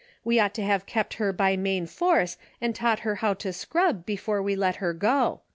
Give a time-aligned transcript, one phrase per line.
[0.23, 4.03] We ought to have kept her by main force and taught her how to scrub,
[4.03, 5.41] before we let her go.